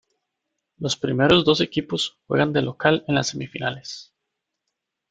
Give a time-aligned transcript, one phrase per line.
[0.79, 4.15] Los primeros dos equipos juegan de local en las semifinales.